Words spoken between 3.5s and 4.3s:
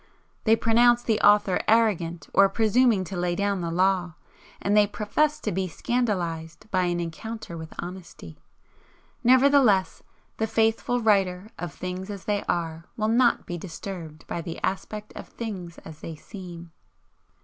the law';